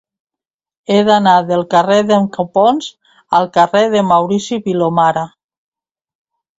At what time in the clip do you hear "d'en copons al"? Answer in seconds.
2.13-3.53